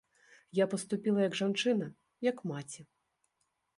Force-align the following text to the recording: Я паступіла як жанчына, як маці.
Я 0.59 0.65
паступіла 0.71 1.27
як 1.27 1.37
жанчына, 1.41 1.91
як 2.29 2.37
маці. 2.53 2.81